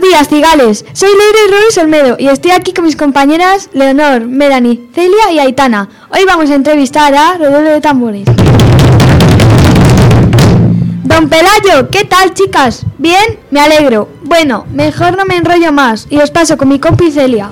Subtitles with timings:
[0.00, 0.84] días, cigales.
[0.92, 5.88] Soy Leire Ruiz Olmedo y estoy aquí con mis compañeras Leonor, Melanie, Celia y Aitana.
[6.10, 8.24] Hoy vamos a entrevistar a Rodolfo de Tambores.
[11.04, 12.84] Don Pelayo, ¿qué tal, chicas?
[12.98, 13.38] ¿Bien?
[13.50, 14.08] Me alegro.
[14.22, 17.50] Bueno, mejor no me enrollo más y os paso con mi compi Celia.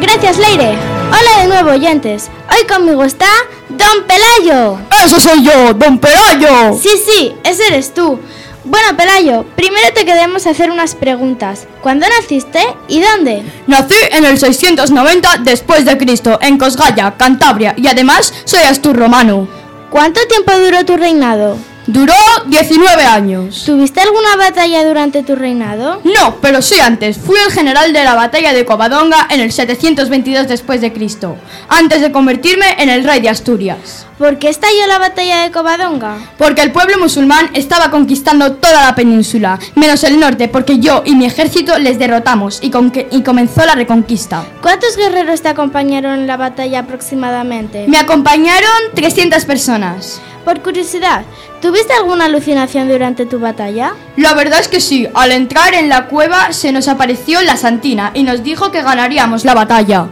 [0.00, 0.97] Gracias, Leire.
[1.10, 2.28] Hola de nuevo, oyentes.
[2.50, 3.26] Hoy conmigo está
[3.70, 4.78] Don Pelayo.
[5.04, 6.78] ¡Eso soy yo, Don Pelayo!
[6.78, 8.20] Sí, sí, ese eres tú.
[8.64, 11.66] Bueno, Pelayo, primero te queremos hacer unas preguntas.
[11.80, 13.42] ¿Cuándo naciste y dónde?
[13.66, 19.48] Nací en el 690 después de Cristo, en Cosgaya, Cantabria, y además soy asturromano.
[19.90, 21.56] ¿Cuánto tiempo duró tu reinado?
[21.88, 22.12] Duró
[22.44, 23.62] 19 años.
[23.64, 26.02] ¿Tuviste alguna batalla durante tu reinado?
[26.04, 27.16] No, pero sí antes.
[27.16, 31.38] Fui el general de la batalla de Covadonga en el 722 después de Cristo,
[31.70, 34.04] antes de convertirme en el rey de Asturias.
[34.18, 36.18] ¿Por qué estalló la batalla de Covadonga?
[36.36, 41.14] Porque el pueblo musulmán estaba conquistando toda la península, menos el norte, porque yo y
[41.16, 42.70] mi ejército les derrotamos y,
[43.10, 44.44] y comenzó la reconquista.
[44.60, 47.86] ¿Cuántos guerreros te acompañaron en la batalla aproximadamente?
[47.88, 50.20] Me acompañaron 300 personas.
[50.44, 51.24] Por curiosidad,
[51.60, 53.94] ¿tuviste alguna alucinación durante tu batalla?
[54.16, 58.10] La verdad es que sí, al entrar en la cueva se nos apareció la Santina
[58.14, 60.08] y nos dijo que ganaríamos la batalla.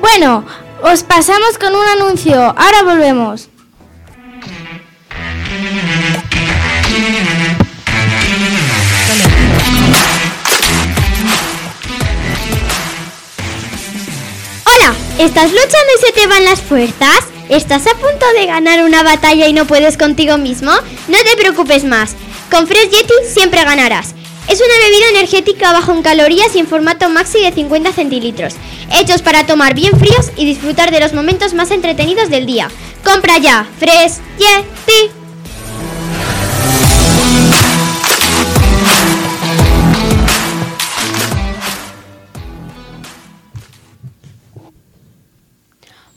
[0.00, 0.44] Bueno,
[0.82, 2.36] os pasamos con un anuncio.
[2.36, 3.48] Ahora volvemos.
[14.64, 17.33] Hola, ¿estás luchando y se te van las fuerzas?
[17.50, 20.70] ¿Estás a punto de ganar una batalla y no puedes contigo mismo?
[21.08, 22.16] No te preocupes más.
[22.50, 24.14] Con Fresh Yeti siempre ganarás.
[24.48, 28.54] Es una bebida energética bajo en calorías y en formato maxi de 50 centilitros.
[28.98, 32.70] Hechos para tomar bien fríos y disfrutar de los momentos más entretenidos del día.
[33.04, 35.10] Compra ya, Fresh Yeti.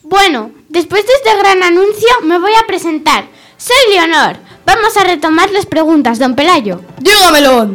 [0.04, 3.26] Bueno, después de este gran anuncio me voy a presentar.
[3.58, 4.38] Soy Leonor.
[4.64, 6.82] Vamos a retomar las preguntas, don Pelayo.
[7.00, 7.70] Dígamelo.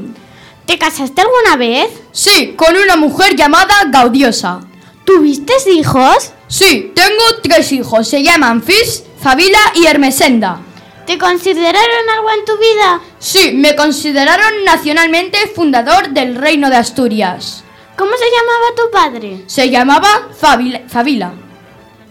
[0.67, 1.91] ¿Te casaste alguna vez?
[2.12, 4.61] Sí, con una mujer llamada Gaudiosa.
[5.05, 6.33] ¿Tuviste hijos?
[6.47, 10.61] Sí, tengo tres hijos, se llaman Fish, Fabila y Hermesenda.
[11.05, 13.01] ¿Te consideraron algo en tu vida?
[13.19, 17.65] Sí, me consideraron nacionalmente fundador del reino de Asturias.
[17.97, 19.43] ¿Cómo se llamaba tu padre?
[19.49, 20.83] Se llamaba Fabila.
[20.87, 21.33] Fabila.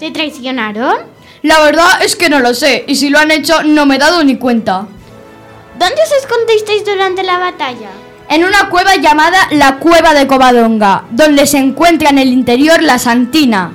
[0.01, 0.95] ¿Te traicionaron?
[1.43, 3.99] La verdad es que no lo sé, y si lo han hecho no me he
[3.99, 4.87] dado ni cuenta.
[5.77, 7.91] ¿Dónde os escondisteis durante la batalla?
[8.27, 12.97] En una cueva llamada la Cueva de Covadonga, donde se encuentra en el interior la
[12.97, 13.73] Santina.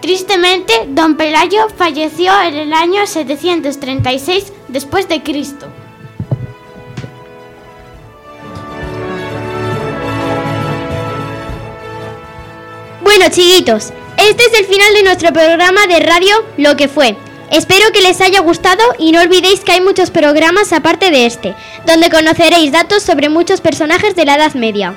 [0.00, 5.66] Tristemente, don Pelayo falleció en el año 736 después de Cristo.
[13.02, 13.92] Bueno, chiquitos,
[14.30, 17.16] este es el final de nuestro programa de radio Lo que fue.
[17.50, 21.56] Espero que les haya gustado y no olvidéis que hay muchos programas aparte de este,
[21.84, 24.94] donde conoceréis datos sobre muchos personajes de la Edad Media.